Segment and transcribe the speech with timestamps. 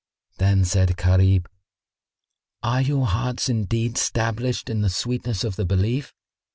[0.39, 1.45] Then said Gharib,
[2.63, 6.11] "Are your hearts indeed stablished in the sweetness of the Belief?"